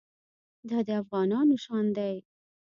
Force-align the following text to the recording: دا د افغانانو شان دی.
دا 0.69 0.77
د 0.87 0.89
افغانانو 1.01 1.55
شان 1.63 1.85
دی. 1.97 2.15